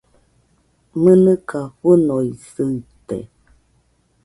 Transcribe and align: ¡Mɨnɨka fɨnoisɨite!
¡Mɨnɨka 1.01 1.59
fɨnoisɨite! 1.79 3.17